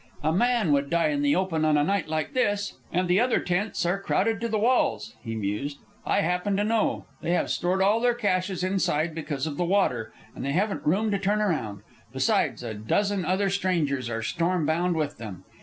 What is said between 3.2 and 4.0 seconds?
tents